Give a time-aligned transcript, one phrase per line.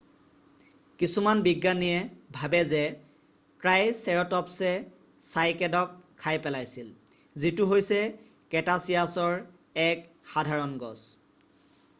[1.01, 1.97] কিছুমান বিজ্ঞানীয়ে
[2.37, 2.79] ভাবে যে
[3.65, 4.71] ট্ৰাইচেৰ'টপ্‌ছে
[5.27, 5.93] চাইকেডক
[6.25, 6.89] খাই পেলাইছিল
[7.45, 9.39] যিটো হৈছে ক্ৰেটাছিয়াছৰ
[9.87, 11.01] এক সাধাৰণ গছ।